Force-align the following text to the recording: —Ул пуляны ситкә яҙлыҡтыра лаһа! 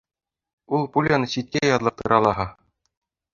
—Ул 0.77 0.87
пуляны 0.95 1.29
ситкә 1.33 1.61
яҙлыҡтыра 1.71 2.19
лаһа! 2.29 2.49